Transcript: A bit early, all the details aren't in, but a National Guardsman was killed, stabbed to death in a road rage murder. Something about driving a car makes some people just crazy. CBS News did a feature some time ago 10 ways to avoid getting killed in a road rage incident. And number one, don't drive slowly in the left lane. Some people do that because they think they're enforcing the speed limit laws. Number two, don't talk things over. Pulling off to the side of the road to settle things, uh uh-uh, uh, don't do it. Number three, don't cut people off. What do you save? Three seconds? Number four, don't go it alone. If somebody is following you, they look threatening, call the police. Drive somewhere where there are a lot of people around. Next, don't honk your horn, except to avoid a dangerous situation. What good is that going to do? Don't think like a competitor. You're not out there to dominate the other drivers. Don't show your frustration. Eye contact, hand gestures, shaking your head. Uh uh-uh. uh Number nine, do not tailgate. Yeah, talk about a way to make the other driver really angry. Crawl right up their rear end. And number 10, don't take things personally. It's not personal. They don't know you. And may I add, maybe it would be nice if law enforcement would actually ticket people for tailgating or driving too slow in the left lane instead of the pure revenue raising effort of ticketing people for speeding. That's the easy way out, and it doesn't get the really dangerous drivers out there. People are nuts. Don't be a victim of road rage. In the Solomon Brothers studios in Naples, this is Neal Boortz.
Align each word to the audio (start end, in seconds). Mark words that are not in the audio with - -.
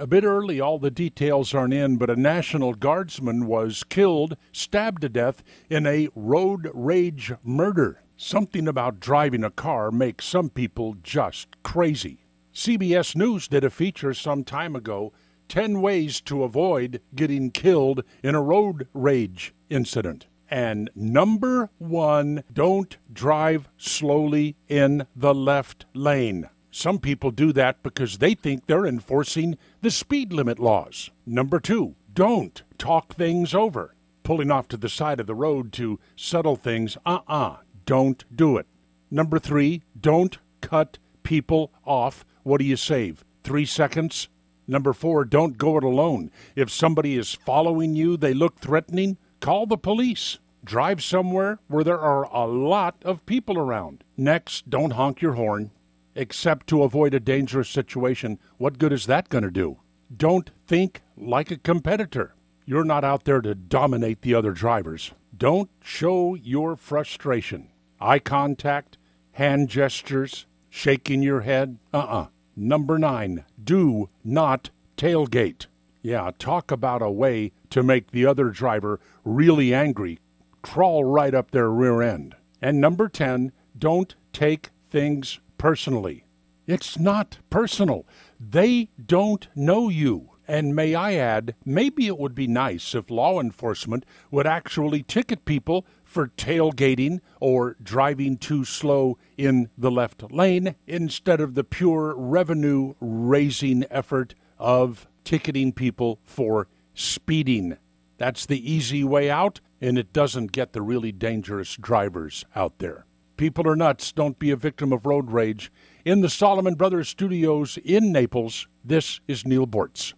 A 0.00 0.06
bit 0.06 0.22
early, 0.22 0.60
all 0.60 0.78
the 0.78 0.92
details 0.92 1.52
aren't 1.52 1.74
in, 1.74 1.96
but 1.96 2.08
a 2.08 2.14
National 2.14 2.72
Guardsman 2.72 3.48
was 3.48 3.82
killed, 3.82 4.36
stabbed 4.52 5.00
to 5.00 5.08
death 5.08 5.42
in 5.68 5.88
a 5.88 6.08
road 6.14 6.70
rage 6.72 7.32
murder. 7.42 8.00
Something 8.16 8.68
about 8.68 9.00
driving 9.00 9.42
a 9.42 9.50
car 9.50 9.90
makes 9.90 10.24
some 10.24 10.50
people 10.50 10.94
just 11.02 11.60
crazy. 11.64 12.18
CBS 12.54 13.16
News 13.16 13.48
did 13.48 13.64
a 13.64 13.70
feature 13.70 14.14
some 14.14 14.44
time 14.44 14.76
ago 14.76 15.12
10 15.48 15.80
ways 15.80 16.20
to 16.20 16.44
avoid 16.44 17.00
getting 17.16 17.50
killed 17.50 18.04
in 18.22 18.36
a 18.36 18.42
road 18.42 18.86
rage 18.94 19.52
incident. 19.68 20.28
And 20.48 20.90
number 20.94 21.70
one, 21.78 22.44
don't 22.52 22.96
drive 23.12 23.68
slowly 23.76 24.54
in 24.68 25.08
the 25.16 25.34
left 25.34 25.86
lane. 25.92 26.48
Some 26.70 26.98
people 26.98 27.30
do 27.30 27.52
that 27.52 27.82
because 27.82 28.18
they 28.18 28.34
think 28.34 28.66
they're 28.66 28.86
enforcing 28.86 29.56
the 29.80 29.90
speed 29.90 30.32
limit 30.32 30.58
laws. 30.58 31.10
Number 31.26 31.60
two, 31.60 31.94
don't 32.12 32.62
talk 32.76 33.14
things 33.14 33.54
over. 33.54 33.94
Pulling 34.22 34.50
off 34.50 34.68
to 34.68 34.76
the 34.76 34.88
side 34.88 35.20
of 35.20 35.26
the 35.26 35.34
road 35.34 35.72
to 35.74 35.98
settle 36.14 36.56
things, 36.56 36.96
uh 37.06 37.20
uh-uh, 37.28 37.48
uh, 37.50 37.56
don't 37.86 38.24
do 38.34 38.58
it. 38.58 38.66
Number 39.10 39.38
three, 39.38 39.82
don't 39.98 40.38
cut 40.60 40.98
people 41.22 41.72
off. 41.86 42.26
What 42.42 42.58
do 42.58 42.64
you 42.64 42.76
save? 42.76 43.24
Three 43.42 43.64
seconds? 43.64 44.28
Number 44.66 44.92
four, 44.92 45.24
don't 45.24 45.56
go 45.56 45.78
it 45.78 45.84
alone. 45.84 46.30
If 46.54 46.70
somebody 46.70 47.16
is 47.16 47.34
following 47.34 47.94
you, 47.94 48.18
they 48.18 48.34
look 48.34 48.58
threatening, 48.58 49.16
call 49.40 49.64
the 49.64 49.78
police. 49.78 50.38
Drive 50.62 51.02
somewhere 51.02 51.58
where 51.68 51.84
there 51.84 52.00
are 52.00 52.24
a 52.24 52.46
lot 52.46 52.96
of 53.02 53.24
people 53.24 53.56
around. 53.56 54.04
Next, 54.16 54.68
don't 54.68 54.90
honk 54.90 55.22
your 55.22 55.34
horn, 55.34 55.70
except 56.18 56.66
to 56.66 56.82
avoid 56.82 57.14
a 57.14 57.20
dangerous 57.20 57.70
situation. 57.70 58.38
What 58.58 58.78
good 58.78 58.92
is 58.92 59.06
that 59.06 59.28
going 59.28 59.44
to 59.44 59.50
do? 59.50 59.78
Don't 60.14 60.50
think 60.66 61.02
like 61.16 61.50
a 61.50 61.56
competitor. 61.56 62.34
You're 62.66 62.84
not 62.84 63.04
out 63.04 63.24
there 63.24 63.40
to 63.40 63.54
dominate 63.54 64.22
the 64.22 64.34
other 64.34 64.52
drivers. 64.52 65.12
Don't 65.34 65.70
show 65.82 66.34
your 66.34 66.76
frustration. 66.76 67.68
Eye 68.00 68.18
contact, 68.18 68.98
hand 69.32 69.68
gestures, 69.68 70.46
shaking 70.68 71.22
your 71.22 71.42
head. 71.42 71.78
Uh 71.94 71.98
uh-uh. 71.98 72.22
uh 72.22 72.26
Number 72.56 72.98
nine, 72.98 73.44
do 73.62 74.10
not 74.24 74.70
tailgate. 74.96 75.66
Yeah, 76.02 76.32
talk 76.38 76.72
about 76.72 77.02
a 77.02 77.10
way 77.10 77.52
to 77.70 77.84
make 77.84 78.10
the 78.10 78.26
other 78.26 78.50
driver 78.50 78.98
really 79.24 79.72
angry. 79.72 80.18
Crawl 80.62 81.04
right 81.04 81.34
up 81.34 81.52
their 81.52 81.70
rear 81.70 82.02
end. 82.02 82.34
And 82.60 82.80
number 82.80 83.08
10, 83.08 83.52
don't 83.78 84.16
take 84.32 84.70
things 84.90 85.38
personally. 85.58 86.24
It's 86.66 86.98
not 86.98 87.38
personal. 87.50 88.06
They 88.38 88.90
don't 89.04 89.48
know 89.54 89.88
you. 89.88 90.30
And 90.46 90.74
may 90.74 90.94
I 90.94 91.14
add, 91.14 91.54
maybe 91.64 92.06
it 92.06 92.18
would 92.18 92.34
be 92.34 92.46
nice 92.46 92.94
if 92.94 93.10
law 93.10 93.38
enforcement 93.38 94.06
would 94.30 94.46
actually 94.46 95.02
ticket 95.02 95.44
people 95.44 95.86
for 96.04 96.28
tailgating 96.28 97.20
or 97.38 97.76
driving 97.82 98.38
too 98.38 98.64
slow 98.64 99.18
in 99.36 99.68
the 99.76 99.90
left 99.90 100.32
lane 100.32 100.74
instead 100.86 101.42
of 101.42 101.54
the 101.54 101.64
pure 101.64 102.14
revenue 102.16 102.94
raising 102.98 103.84
effort 103.90 104.34
of 104.58 105.06
ticketing 105.22 105.72
people 105.72 106.18
for 106.24 106.66
speeding. 106.94 107.76
That's 108.16 108.46
the 108.46 108.72
easy 108.72 109.04
way 109.04 109.30
out, 109.30 109.60
and 109.82 109.98
it 109.98 110.14
doesn't 110.14 110.52
get 110.52 110.72
the 110.72 110.82
really 110.82 111.12
dangerous 111.12 111.76
drivers 111.76 112.46
out 112.56 112.78
there. 112.78 113.04
People 113.38 113.68
are 113.68 113.76
nuts. 113.76 114.10
Don't 114.10 114.40
be 114.40 114.50
a 114.50 114.56
victim 114.56 114.92
of 114.92 115.06
road 115.06 115.30
rage. 115.30 115.70
In 116.04 116.22
the 116.22 116.28
Solomon 116.28 116.74
Brothers 116.74 117.08
studios 117.08 117.78
in 117.84 118.10
Naples, 118.10 118.66
this 118.84 119.20
is 119.28 119.46
Neal 119.46 119.64
Boortz. 119.64 120.12